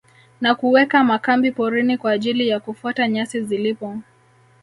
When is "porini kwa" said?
1.51-2.11